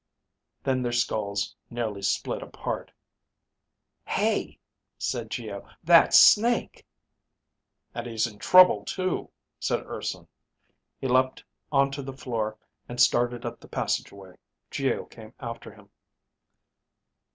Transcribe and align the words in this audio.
Then 0.63 0.81
their 0.81 0.91
skulls 0.91 1.55
nearly 1.69 2.01
split 2.01 2.41
apart. 2.41 2.91
"Hey," 4.07 4.57
said 4.97 5.29
Geo, 5.29 5.69
"that's 5.83 6.17
Snake." 6.17 6.87
"And 7.93 8.07
he's 8.07 8.25
in 8.25 8.39
trouble 8.39 8.83
too," 8.83 9.29
said 9.59 9.85
Urson. 9.85 10.27
He 10.99 11.07
leaped 11.07 11.43
onto 11.71 12.01
the 12.01 12.17
floor 12.17 12.57
and 12.89 12.99
started 12.99 13.45
up 13.45 13.59
the 13.59 13.67
passageway. 13.67 14.37
Geo 14.71 15.05
came 15.05 15.35
after 15.39 15.71
him. 15.71 15.91